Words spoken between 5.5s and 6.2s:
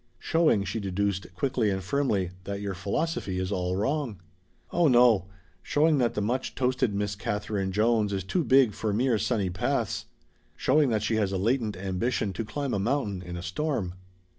showing that